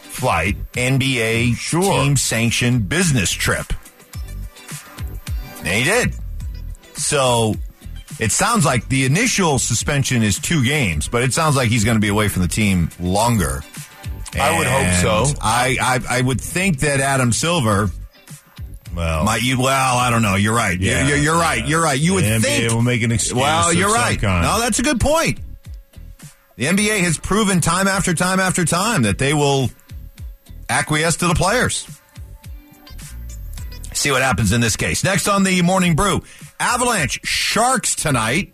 [0.00, 0.56] Flight.
[0.72, 1.82] NBA Sure.
[1.82, 3.72] team sanctioned business trip.
[5.58, 6.14] And he did.
[6.94, 7.54] So
[8.18, 11.96] it sounds like the initial suspension is two games, but it sounds like he's going
[11.96, 13.62] to be away from the team longer.
[14.38, 14.94] I would hope
[15.32, 15.38] so.
[15.40, 17.90] I, I I would think that Adam Silver
[18.96, 19.60] Well, might you.
[19.60, 20.34] Well, I don't know.
[20.36, 20.78] You're right.
[20.80, 21.06] You're- Yeah.
[21.08, 21.66] you're, you're right.
[21.66, 22.00] You're right.
[22.00, 22.72] You would the NBA think.
[22.72, 23.34] will make an excuse.
[23.34, 24.18] Well, you're right.
[24.20, 24.42] kind.
[24.42, 25.38] No, that's a good point.
[26.56, 29.68] The NBA has proven time after time after time that they will
[30.70, 31.86] acquiesce to the players.
[33.92, 35.04] See what happens in this case.
[35.04, 36.22] Next on the morning brew,
[36.60, 38.52] Avalanche Sharks tonight.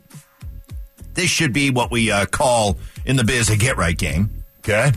[1.15, 4.45] This should be what we uh, call in the biz a get right game.
[4.61, 4.93] okay.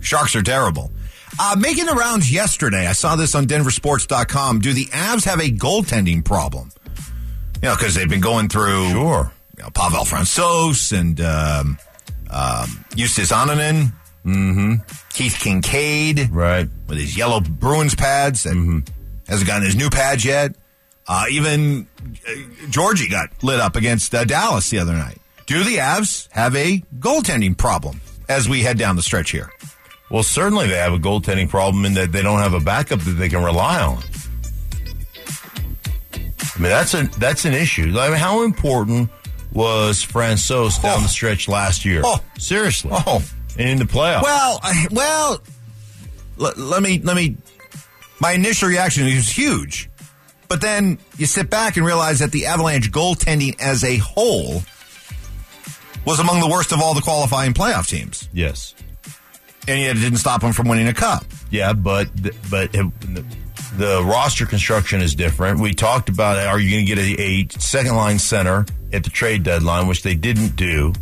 [0.00, 0.90] Sharks are terrible.
[1.38, 4.60] Uh, making the rounds yesterday, I saw this on denversports.com.
[4.60, 6.70] Do the Avs have a goaltending problem?
[7.62, 9.32] You know, because they've been going through Sure.
[9.56, 11.78] you know, Pavel Francouz and um,
[12.30, 13.92] um, Justus Annunen,
[14.24, 14.74] mm-hmm.
[15.10, 16.68] Keith Kinkaid Right.
[16.88, 18.90] with his yellow Bruins pads and
[19.28, 20.54] hasn't gotten his new pads yet.
[21.06, 21.86] Uh, even
[22.28, 22.32] uh,
[22.70, 25.18] Georgie got lit up against uh, Dallas the other night.
[25.46, 29.50] Do the Avs have a goaltending problem as we head down the stretch here?
[30.12, 33.12] Well, certainly they have a goaltending problem in that they don't have a backup that
[33.12, 34.02] they can rely on.
[36.14, 37.98] I mean, that's a that's an issue.
[37.98, 39.08] I mean, how important
[39.52, 41.02] was Francouz down Oh.
[41.02, 42.02] the stretch last year?
[42.04, 42.20] Oh.
[42.38, 42.90] seriously.
[42.92, 43.24] Oh.
[43.58, 44.22] and in the playoffs.
[44.22, 45.42] Well, I, well,
[46.36, 47.38] let, let me let me.
[48.20, 49.88] My initial reaction was huge,
[50.46, 54.62] but then you sit back and realize that the Avalanche goaltending as a whole
[56.04, 58.74] was among the worst of all the qualifying playoff teams, yes.
[59.68, 61.24] And yet it didn't stop them from winning a cup.
[61.50, 62.08] Yeah, but
[62.50, 62.72] but
[63.76, 65.60] the roster construction is different.
[65.60, 69.10] We talked about are you going to get a, a second line center at the
[69.10, 70.92] trade deadline, which they didn't do.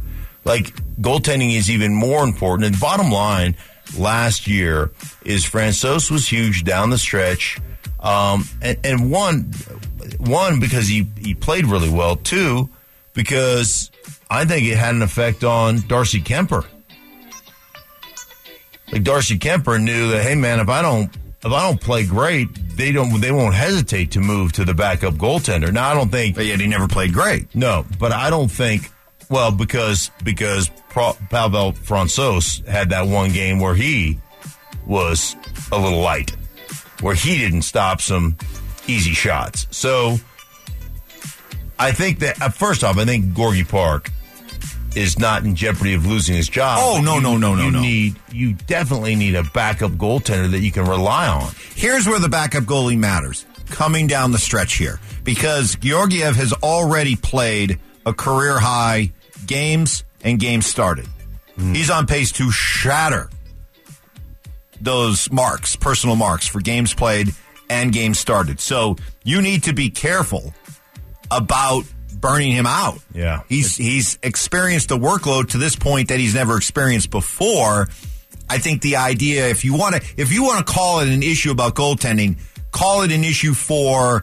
[0.44, 2.66] Like goaltending is even more important.
[2.66, 3.56] And bottom line
[3.98, 4.90] last year
[5.24, 7.58] is Francouz was huge down the stretch,
[7.98, 9.52] um, and, and one
[10.18, 12.16] one because he he played really well.
[12.16, 12.70] Two
[13.12, 13.90] because
[14.30, 16.64] I think it had an effect on Darcy Kuemper
[18.92, 22.48] like Darcy Kuemper knew that hey man if I don't if I don't play great
[22.76, 25.72] they don't they won't hesitate to move to the backup goaltender.
[25.72, 27.54] Now I don't think But yet he never played great.
[27.54, 28.90] no, but I don't think
[29.28, 34.18] well because because Pavel Francouz had that one game where he
[34.86, 35.36] was
[35.70, 36.32] a little light,
[37.00, 38.36] where he didn't stop some
[38.88, 39.68] easy shots.
[39.70, 40.18] So
[41.78, 44.10] I think that uh, first off, I think Gorgie Park
[44.96, 46.78] is not in jeopardy of losing his job.
[46.82, 47.80] Oh, no, you- no, no, no, you no.
[47.80, 51.50] Need you definitely need a backup goaltender that you can rely on.
[51.74, 57.14] Here's where the backup goalie matters coming down the stretch here because Georgiev has already
[57.16, 59.12] played a career high
[59.46, 61.06] games and games started.
[61.56, 61.72] Hmm.
[61.74, 63.30] He's on pace to shatter
[64.80, 67.28] those marks, personal marks for games played
[67.68, 68.60] and games started.
[68.60, 70.54] So you need to be careful
[71.30, 71.84] about
[72.20, 72.98] burning him out.
[73.14, 73.42] Yeah.
[73.48, 77.88] He's he's experienced a workload to this point that he's never experienced before.
[78.48, 81.22] I think the idea if you want to if you want to call it an
[81.22, 82.38] issue about goaltending,
[82.72, 84.22] call it an issue for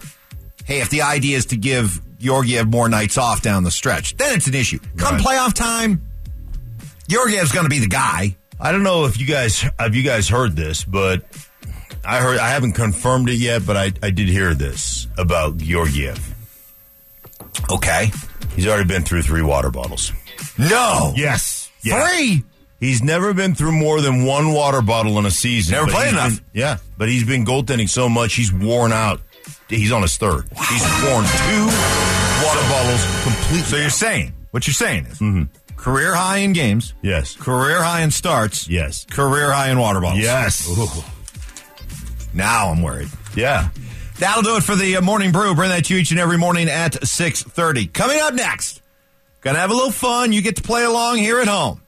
[0.65, 4.35] hey, if the idea is to give Georgiev more nights off down the stretch, then
[4.35, 4.79] it's an issue.
[4.97, 5.23] Come Right.
[5.25, 6.01] playoff time,
[7.07, 8.35] Georgiev's going to be the guy.
[8.59, 11.23] I don't know if you guys have you guys heard this, but
[12.03, 16.33] I heard I haven't confirmed it yet, but I, I did hear this about Georgiev.
[17.71, 18.11] Okay.
[18.55, 20.11] He's already been through three water bottles.
[20.57, 21.13] No.
[21.15, 21.69] Yes.
[21.83, 22.07] Yeah.
[22.07, 22.43] Three.
[22.79, 25.73] He's never been through more than one water bottle in a season.
[25.73, 26.35] Never but played he's enough.
[26.35, 29.19] been- yeah, but he's been goaltending so much he's worn out.
[29.67, 30.45] He's on his third.
[30.69, 31.65] He's worn two
[32.45, 33.61] water bottles completely.
[33.65, 35.43] So you're saying what you're saying is mm-hmm.
[35.75, 40.23] career high in games, yes, career high in starts, yes, career high in water bottles.
[40.23, 40.67] yes,
[42.33, 43.09] Now I'm worried.
[43.35, 43.69] yeah.
[44.19, 45.53] That'll do it for the uh, morning brew.
[45.53, 47.93] Bring that to you each and every morning at 6:30.
[47.93, 48.81] Coming up next,
[49.41, 50.31] gonna have a little fun.
[50.31, 51.81] You get to play along here at home.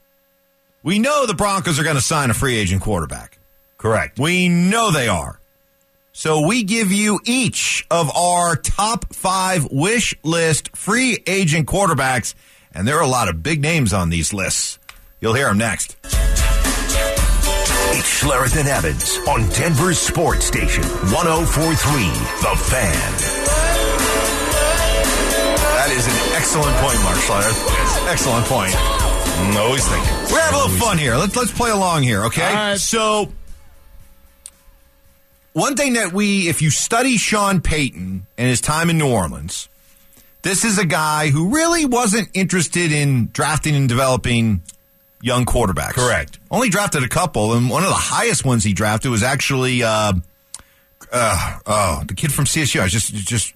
[0.82, 3.38] We know the Broncos are going to sign a free agent quarterback.
[3.76, 4.18] Correct.
[4.18, 5.38] We know they are.
[6.12, 12.34] So we give you each of our top five wish list free agent quarterbacks,
[12.72, 14.78] and there are a lot of big names on these lists.
[15.20, 15.96] You'll hear them next.
[17.92, 22.02] It's Schlereth and Evans on Denver's Sports Station 1043
[22.40, 23.12] The Fan.
[25.74, 28.08] That is an excellent point, Mark Schleyer.
[28.08, 28.74] Excellent point.
[28.76, 30.12] I'm always thinking.
[30.32, 31.16] We're having a little fun here.
[31.16, 32.54] Let's let's play along here, okay?
[32.54, 32.78] Right.
[32.78, 33.32] So
[35.52, 39.68] one thing that we if you study Sean Payton and his time in New Orleans,
[40.42, 44.62] this is a guy who really wasn't interested in drafting and developing
[45.20, 45.92] young quarterbacks.
[45.94, 46.38] Correct.
[46.50, 50.12] Only drafted a couple, and one of the highest ones he drafted was actually uh,
[51.12, 52.80] uh, oh the kid from CSU.
[52.80, 53.54] I just just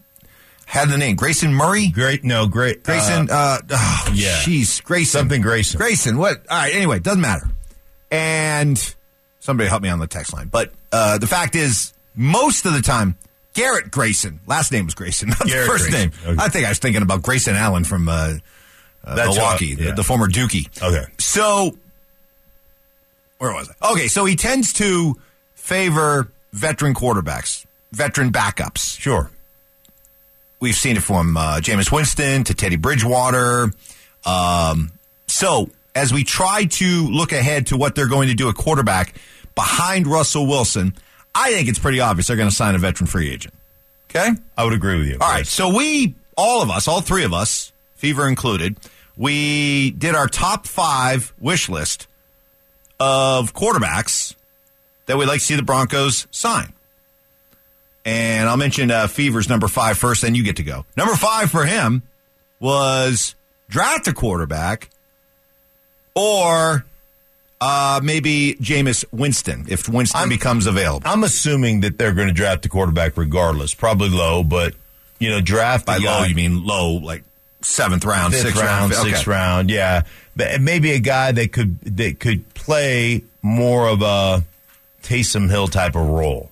[0.66, 1.88] had the name Grayson Murray.
[1.88, 2.24] Great.
[2.24, 2.82] No, great.
[2.82, 4.38] Grayson, uh, oh, yeah.
[4.42, 5.78] jeez, Grayson, Something Grayson.
[5.78, 6.16] Grayson.
[6.18, 6.38] What?
[6.50, 6.74] All right.
[6.74, 7.48] Anyway, doesn't matter.
[8.10, 8.94] And
[9.40, 10.48] somebody help me on the text line.
[10.48, 13.16] But uh, the fact is, most of the time,
[13.52, 14.40] Garrett Grayson.
[14.46, 16.10] Last name was Grayson, not Garrett the first Grayson.
[16.10, 16.34] name.
[16.34, 16.42] Okay.
[16.44, 18.34] I think I was thinking about Grayson Allen from uh,
[19.04, 19.94] uh, That's Milwaukee, what- the, yeah.
[19.94, 20.82] the former Dookie.
[20.82, 21.04] Okay.
[21.18, 21.76] So,
[23.38, 23.92] where was I?
[23.92, 25.16] Okay, so he tends to
[25.54, 28.98] favor veteran quarterbacks, veteran backups.
[28.98, 29.30] Sure.
[30.60, 33.70] We've seen it from uh, Jameis Winston to Teddy Bridgewater.
[34.24, 34.92] Um,
[35.26, 39.14] so, as we try to look ahead to what they're going to do at quarterback
[39.54, 40.94] behind Russell Wilson,
[41.34, 43.52] I think it's pretty obvious they're going to sign a veteran free agent.
[44.08, 44.30] Okay?
[44.56, 45.18] I would agree with you.
[45.20, 45.46] All right.
[45.46, 48.78] So, we, all of us, all three of us, Fever included,
[49.16, 52.06] we did our top five wish list
[53.00, 54.34] of quarterbacks
[55.06, 56.72] that we'd like to see the Broncos sign.
[58.04, 60.84] And I'll mention uh, Fever's number five first, then you get to go.
[60.96, 62.02] Number five for him
[62.60, 63.34] was
[63.68, 64.90] draft a quarterback
[66.14, 66.84] or
[67.60, 71.08] uh, maybe Jameis Winston if Winston I'm- becomes available.
[71.08, 73.74] I'm assuming that they're going to draft a quarterback regardless.
[73.74, 74.74] Probably low, but
[75.18, 77.24] you know, draft By guy- low, you mean low, like
[77.64, 79.30] seventh round, sixth round, round, sixth okay.
[79.30, 79.70] round.
[79.70, 80.02] Yeah,
[80.60, 84.44] maybe a guy that could that could play more of a
[85.02, 86.50] Taysom Hill type of role.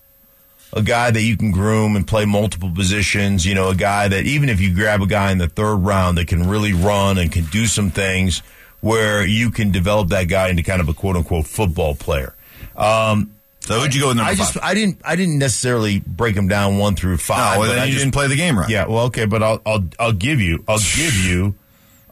[0.75, 3.45] A guy that you can groom and play multiple positions.
[3.45, 6.17] You know, a guy that even if you grab a guy in the third round
[6.19, 8.43] that can really run and can do some things,
[8.81, 12.35] where you can develop that guy into kind of a quote unquote football player.
[12.77, 13.33] Um,
[13.65, 14.63] So who'd you go with number I just five?
[14.65, 17.57] I didn't I didn't necessarily break them down one through five.
[17.57, 18.69] Oh, well, but then I you just- didn't play the game right.
[18.69, 21.55] Yeah, well, okay, but I'll I'll I'll give you I'll give you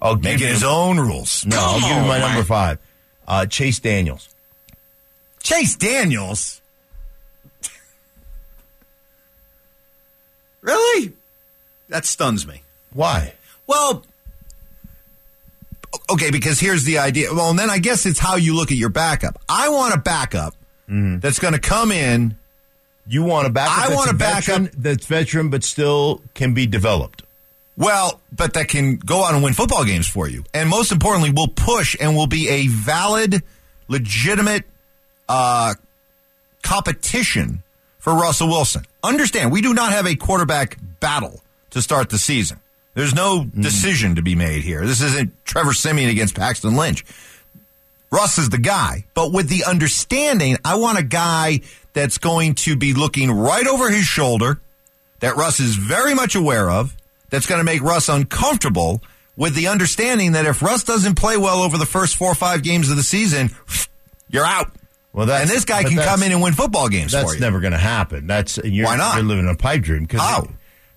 [0.00, 1.44] I'll give Making you his own rules.
[1.46, 2.78] no I'll give you my number five,
[3.26, 4.28] uh, Chase Daniels.
[5.42, 6.60] Chase Daniels.
[10.60, 11.12] really?
[11.88, 12.62] That stuns me.
[12.92, 13.34] Why?
[13.66, 14.04] Well,
[16.10, 17.32] okay, because here's the idea.
[17.34, 19.40] Well, and then I guess it's how you look at your backup.
[19.48, 20.54] I want a backup
[20.90, 22.36] that's going to come in.
[23.06, 23.78] You want a backup?
[23.78, 27.22] I that's want a backup- veteran, that's veteran, but still can be developed.
[27.76, 30.44] Well, but that can go out and win football games for you.
[30.52, 33.42] And most importantly, will push and will be a valid,
[33.88, 34.64] legitimate
[35.28, 35.74] uh,
[36.62, 37.62] competition
[37.98, 38.84] for Russell Wilson.
[39.02, 42.60] Understand, we do not have a quarterback battle to start the season.
[42.94, 44.84] There's no decision to be made here.
[44.84, 47.04] This isn't Trevor Siemian against Paxton Lynch.
[48.10, 51.60] Russ is the guy, but with the understanding, I want a guy
[51.92, 54.60] that's going to be looking right over his shoulder,
[55.20, 56.96] that Russ is very much aware of,
[57.30, 59.00] that's going to make Russ uncomfortable,
[59.36, 62.62] with the understanding that if Russ doesn't play well over the first four or five
[62.62, 63.50] games of the season,
[64.30, 64.72] you're out.
[65.12, 67.40] Well, that's, and this guy can come in and win football games That's for you.
[67.40, 68.26] That's never going to happen.
[68.26, 69.16] That's you're, Why not?
[69.16, 70.06] You're living in a pipe dream.
[70.06, 70.48] Cause How?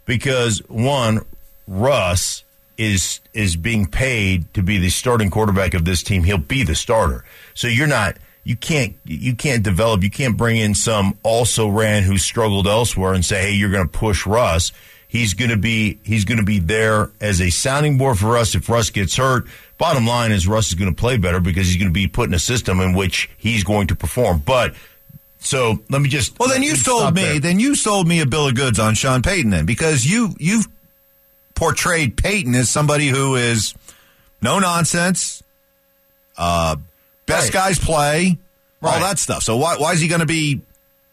[0.05, 1.25] because one,
[1.67, 2.43] Russ
[2.77, 6.23] is is being paid to be the starting quarterback of this team.
[6.23, 7.23] He'll be the starter.
[7.53, 8.17] So you're not.
[8.43, 8.95] You can't.
[9.05, 10.03] You can't develop.
[10.03, 13.87] You can't bring in some also ran who struggled elsewhere and say, "Hey, you're going
[13.87, 14.71] to push Russ."
[15.07, 15.99] He's going to be.
[16.03, 19.45] He's going to be there as a sounding board for us if Russ gets hurt.
[19.77, 22.27] Bottom line is Russ is going to play better because he's going to be put
[22.29, 24.41] in a system in which he's going to perform.
[24.43, 24.73] But
[25.37, 26.39] so let me just.
[26.39, 27.21] Well, then you sold me.
[27.21, 27.39] there.
[27.39, 29.51] Then you sold me a bill of goods on Sean Payton.
[29.51, 30.67] Then because you you've
[31.55, 33.73] portrayed Payton as somebody who is
[34.41, 35.43] no nonsense,
[36.37, 36.75] uh,
[37.25, 37.53] best Right.
[37.53, 38.37] guys play,
[38.81, 39.43] all that stuff.
[39.43, 40.61] So why why is he going to be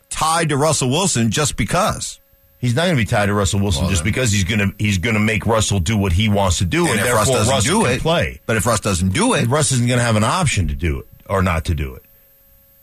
[0.08, 2.18] tied to Russell Wilson just because?
[2.58, 4.98] He's not going to be tied to Russell Wilson just because he's going to he's
[4.98, 7.50] going to make Russell do what he wants to do, and, And if Russ doesn't
[7.54, 8.40] Russ do it, play.
[8.44, 10.98] but if Russ doesn't do it, Russ isn't going to have an option to do
[11.00, 12.02] it or not to do it.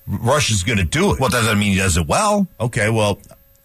[0.08, 1.20] Russ is going to do it.
[1.20, 2.48] well, that doesn't mean he does it well.
[2.62, 3.20] Okay, well,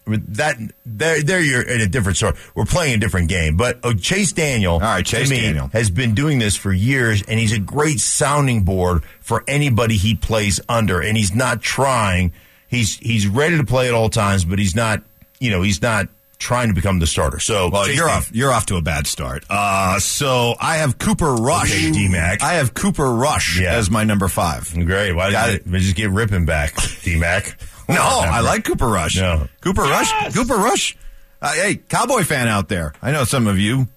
[0.07, 2.35] that there, there you're in a different story.
[2.55, 3.57] We're playing a different game.
[3.57, 5.69] But oh, Chase Daniel, All right, Chase me, Daniel.
[5.73, 10.15] has been doing this for years, and he's a great sounding board for anybody he
[10.17, 11.01] plays under.
[11.01, 12.33] And he's not trying.
[12.69, 15.03] He's he's ready to play at all times, but he's not.
[15.38, 17.38] You know, he's not trying to become the starter.
[17.38, 18.31] So Well, you're off.
[18.35, 19.45] You're off to a bad start.
[19.49, 22.43] Uh, so I have Cooper Rush, Okay, D-Mac.
[22.43, 23.75] I have Cooper Rush Yeah.
[23.77, 24.73] as my number five.
[24.75, 25.12] Great.
[25.12, 27.57] Why did we just get ripping back, D Mac?
[27.88, 29.16] No, I like Cooper Rush.
[29.16, 29.49] No.
[29.61, 30.35] Cooper Rush.
[30.35, 30.97] Cooper Rush.
[31.40, 32.92] Uh, hey, Cowboy fan out there.
[33.03, 33.88] I know some of you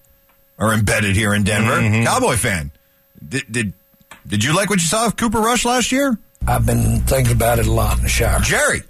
[0.57, 1.77] are embedded here in Denver.
[1.77, 2.03] Mm-hmm.
[2.05, 2.71] Cowboy fan.
[3.27, 3.73] Did, did
[4.27, 6.17] did you like what you saw of Cooper Rush last year?
[6.47, 8.39] I've been thinking about it a lot in the shower.
[8.41, 8.81] Jerry,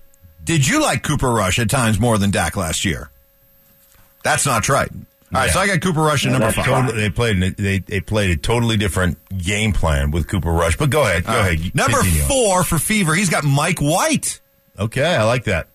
[0.43, 3.10] did you like Cooper Rush at times more than Dak last year?
[4.23, 4.89] That's not right.
[4.91, 5.51] All right, Yeah.
[5.53, 6.65] so I got Cooper Rush at number five.
[6.65, 7.41] Totally, they played.
[7.58, 10.77] They they played a totally different game plan with Cooper Rush.
[10.77, 11.25] But go ahead.
[11.25, 11.60] Go All right.
[11.60, 11.75] ahead.
[11.75, 14.39] Number four for Fever, he's got Mike White,
[14.79, 15.67] Okay, I like that.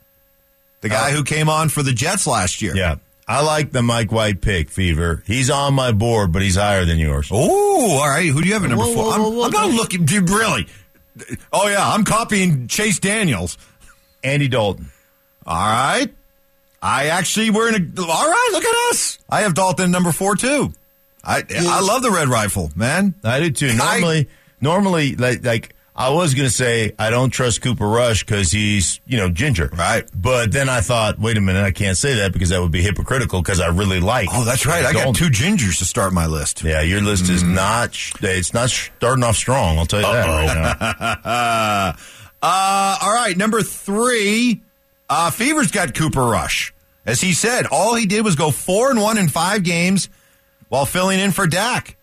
[0.80, 2.74] the guy uh, who came on for the Jets last year.
[2.76, 4.70] Yeah, I like the Mike White pick.
[4.70, 5.22] Fever.
[5.26, 7.28] He's on my board, but he's higher than yours.
[7.32, 8.26] Oh, all right.
[8.26, 9.04] Who do you have at number Whoa, four?
[9.04, 10.04] whoa, I'm, whoa, whoa, I'm not looking.
[10.04, 10.66] Dude, really?
[11.52, 13.58] Oh yeah, I'm copying Chase Daniels.
[14.22, 14.90] Andy Dalton.
[15.46, 16.08] All right.
[16.82, 18.00] I actually we're in a.
[18.02, 19.18] All right, look at us.
[19.28, 20.72] I have Dalton number four too.
[21.22, 23.14] I I love the red rifle, man.
[23.22, 23.74] I do too.
[23.74, 24.28] Normally,
[24.62, 29.18] normally, like, like I was gonna say, I don't trust Cooper Rush because he's you
[29.18, 30.08] know ginger, Right.
[30.14, 32.80] But then I thought, wait a minute, I can't say that because that would be
[32.82, 34.28] hypocritical because I really like.
[34.32, 34.84] Oh, that's right.
[34.84, 36.62] I got two gingers to start my list.
[36.64, 37.90] Yeah, your list is not.
[38.22, 39.78] It's not starting off strong.
[39.78, 41.96] I'll tell you that right.
[42.42, 44.62] Uh, all right, number three.
[45.10, 46.72] Uh, Fever's got Cooper Rush.
[47.04, 50.08] As he said, all he did was go four and one in five games
[50.70, 51.96] while filling in for Dak.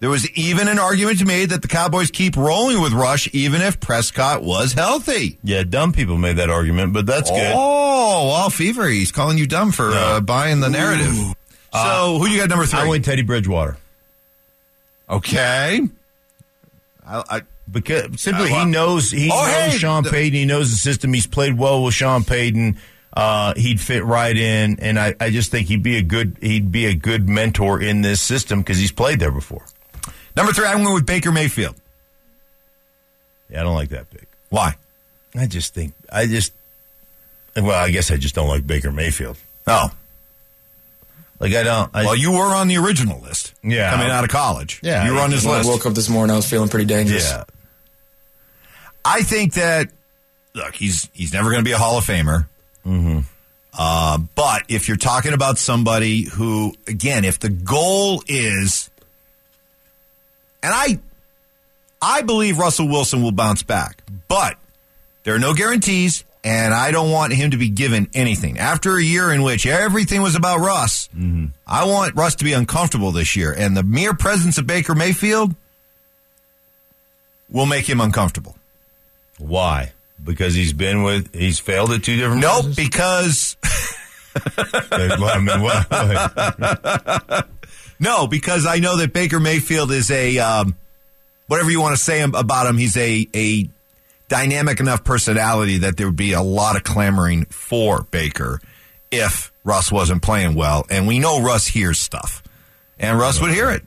[0.00, 3.80] There was even an argument made that the Cowboys keep rolling with Rush even if
[3.80, 5.38] Prescott was healthy.
[5.42, 7.52] Yeah, dumb people made that argument, but that's good.
[7.56, 11.14] Oh, well, Fever, he's calling you dumb for uh, buying the narrative.
[11.72, 12.78] So, who you got number three?
[12.78, 13.76] I went Teddy Bridgewater
[15.10, 15.80] okay.
[17.06, 20.34] I, I, because simply Uh, well- he knows he Oh, knows hey, Sean the- Payton.
[20.38, 21.12] He knows the system.
[21.12, 22.78] He's played well with Sean Payton.
[23.12, 26.70] Uh, he'd fit right in, and I, I just think he'd be a good he'd
[26.70, 29.64] be a good mentor in this system because he's played there before.
[30.38, 31.74] Number three, I'm going with Baker Mayfield.
[33.50, 34.26] Yeah, I don't like that pick.
[34.50, 34.74] Why?
[35.34, 36.52] I just think I just
[37.56, 39.36] well, I guess I just don't like Baker Mayfield.
[39.66, 39.90] Oh,
[41.40, 41.90] Like I don't.
[41.94, 43.52] I, well, you were on the original list.
[43.62, 43.90] Yeah.
[43.90, 44.80] Coming out of college.
[44.82, 45.06] Yeah.
[45.06, 47.28] You were on his When I woke up this morning, I was feeling pretty dangerous.
[47.30, 47.44] yeah.
[49.04, 49.90] I think that
[50.54, 52.46] look, he's he's never going to be a Hall of Famer.
[52.86, 53.20] Mm-hmm.
[53.78, 58.90] Uh, but if you're talking about somebody who, again, if the goal is,
[60.62, 60.98] and I,
[62.00, 64.56] I believe Russell Wilson will bounce back, but
[65.24, 69.02] there are no guarantees, and I don't want him to be given anything after a
[69.02, 71.08] year in which everything was about Russ.
[71.08, 71.46] Mm-hmm.
[71.66, 75.54] I want Russ to be uncomfortable this year, and the mere presence of Baker Mayfield
[77.50, 78.56] will make him uncomfortable.
[79.38, 79.92] Why?
[80.22, 82.40] Because he's been with he's failed at two different.
[82.40, 82.76] Nope, places?
[82.76, 83.56] because
[84.46, 87.48] I mean, what?
[88.00, 90.76] no, because I know that Baker Mayfield is a um,
[91.46, 92.76] whatever you want to say about him.
[92.78, 93.68] He's a a
[94.28, 98.60] dynamic enough personality that there would be a lot of clamoring for Baker
[99.10, 102.42] if Russ wasn't playing well, and we know Russ hears stuff.
[103.00, 103.84] and Russ would hear it.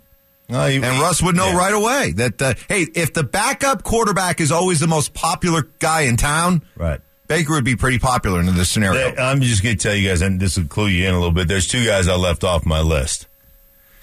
[0.50, 1.58] No, he- And Russ would know yeah.
[1.58, 6.02] right away that, uh, hey, if the backup quarterback is always the most popular guy
[6.02, 7.00] in town, Right.
[7.28, 9.16] Baker would be pretty popular in this scenario.
[9.18, 11.32] I'm just going to tell you guys, and this will clue you in a little
[11.34, 11.48] bit.
[11.48, 13.28] There's two guys I left off my list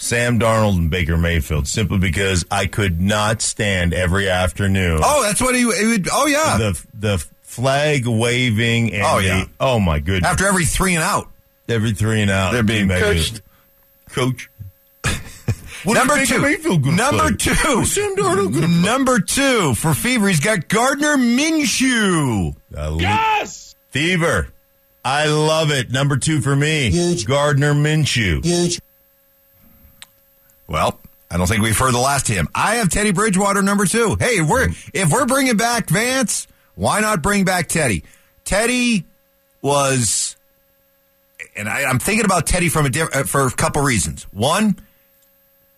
[0.00, 5.40] Sam Darnold and Baker Mayfield, simply because I could not stand every afternoon oh, that's
[5.40, 6.08] what he, he would.
[6.10, 6.56] Oh, yeah.
[6.56, 9.44] the the flag waving and Oh, yeah.
[9.44, 10.30] the- oh my goodness.
[10.30, 11.28] After every three and out.
[11.68, 12.52] every three and out.
[12.52, 13.42] They're being Maybe- coached.
[14.10, 14.48] Coach.
[15.84, 16.42] What number is Baker two.
[16.42, 17.36] Mayfield Number play?
[17.36, 17.84] two.
[17.84, 18.82] Sam Darnold gonna play?
[18.82, 20.26] Number two for Fever.
[20.28, 22.54] He's got Gardner Minshew.
[23.00, 23.76] Yes!
[23.90, 24.48] Fever.
[25.04, 25.90] I love it.
[25.92, 26.90] Number two for me.
[26.90, 27.26] Huge.
[27.26, 28.44] Gardner Minshew.
[28.44, 28.80] Huge.
[30.68, 30.98] Well,
[31.30, 32.48] I don't think we've heard the last of him.
[32.54, 34.16] I have Teddy Bridgewater number two.
[34.18, 38.04] Hey, if we're if we're bringing back Vance, why not bring back Teddy?
[38.44, 39.04] Teddy
[39.62, 40.36] was,
[41.56, 44.24] and I, I'm thinking about Teddy from a diff, for a couple reasons.
[44.32, 44.76] One,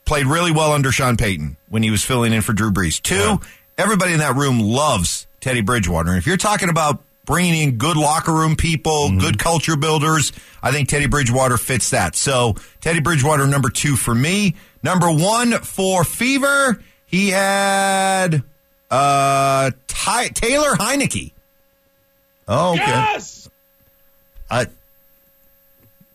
[0.04, 3.00] played really well under Sean Payton when he was filling in for Drew Brees.
[3.00, 3.36] Two, Yeah.
[3.78, 6.10] everybody in that room loves Teddy Bridgewater.
[6.10, 9.18] And if you're talking about bringing in good locker room people, mm-hmm.
[9.20, 10.32] good culture builders,
[10.62, 12.14] I think Teddy Bridgewater fits that.
[12.16, 14.54] So Teddy Bridgewater, number two for me.
[14.82, 18.42] Number one for Fever, he had
[18.90, 21.32] uh, Ty- Taylor Heinicke.
[22.48, 23.18] Oh, okay.
[24.50, 24.66] I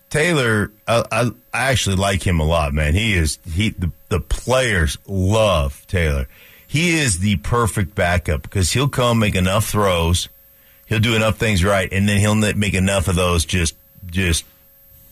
[0.09, 1.21] Taylor, I, I
[1.53, 2.93] I actually like him a lot, man.
[2.93, 6.27] He is he the, the players love Taylor.
[6.67, 10.27] He is the perfect backup because he'll come make enough throws,
[10.87, 13.75] he'll do enough things right, and then he'll make enough of those just
[14.07, 14.45] just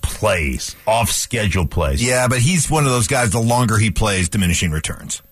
[0.04, 2.04] plays off schedule plays.
[2.06, 3.32] Yeah, but he's one of those guys.
[3.32, 5.24] The longer he plays, diminishing returns.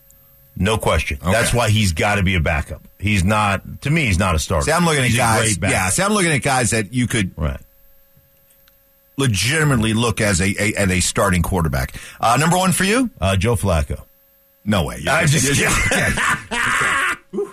[0.55, 1.19] no question.
[1.23, 2.81] That's why he's got to be a backup.
[2.97, 4.05] He's not to me.
[4.05, 4.65] He's not a starter.
[4.65, 5.57] See, I'm looking He's at guys.
[5.61, 7.59] Yeah, see, I'm looking at guys that you could right.
[9.17, 11.95] legitimately look as a, a as a starting quarterback.
[12.19, 13.09] Uh, number one for you?
[13.19, 14.03] Uh, Joe Flacco.
[14.65, 15.03] No way.
[15.09, 15.67] I just You-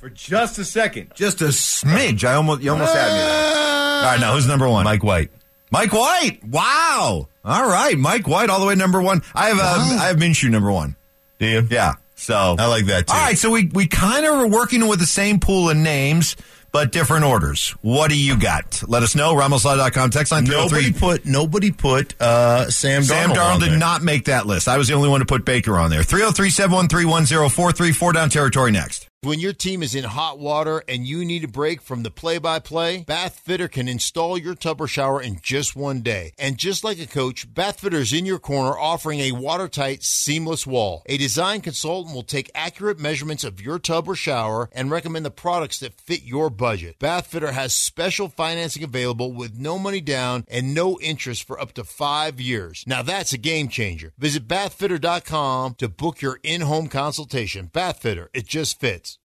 [0.00, 2.24] For just a second, just a smidge.
[2.24, 3.18] I almost you almost had me.
[3.18, 3.96] there.
[3.98, 4.84] All right, now who's number one?
[4.84, 5.30] Mike White.
[5.70, 6.40] Mike White.
[6.44, 7.28] Wow.
[7.44, 9.22] All right, Mike White, all the way number one.
[9.34, 10.96] I have uh, I have Minshew number one.
[11.38, 11.66] Do you?
[11.70, 11.94] Yeah.
[12.16, 13.14] So I like that too.
[13.14, 16.36] All right, so we we kind of are working with the same pool of names,
[16.70, 17.70] but different orders.
[17.80, 18.82] What do you got?
[18.86, 19.34] Let us know.
[19.34, 21.00] RamosLaw.com text line Nobody 303.
[21.00, 23.06] put nobody put uh, Sam Darnold.
[23.06, 23.78] Sam Darnold did there.
[23.78, 24.68] not make that list.
[24.68, 26.02] I was the only one to put Baker on there.
[26.02, 27.92] 303 713 1043.
[27.92, 29.06] Four down territory next.
[29.22, 32.38] When your team is in hot water and you need a break from the play
[32.38, 36.32] by play, Bath Fitter can install your tub or shower in just one day.
[36.38, 40.66] And just like a coach, Bath Fitter is in your corner offering a watertight, seamless
[40.66, 41.02] wall.
[41.04, 45.30] A design consultant will take accurate measurements of your tub or shower and recommend the
[45.30, 46.98] products that fit your budget.
[46.98, 51.74] Bath Fitter has special financing available with no money down and no interest for up
[51.74, 52.84] to five years.
[52.86, 54.14] Now that's a game changer.
[54.16, 57.66] Visit bathfitter.com to book your in home consultation.
[57.66, 59.09] Bath Fitter, it just fits.